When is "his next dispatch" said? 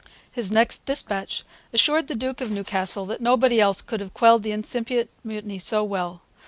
0.31-1.43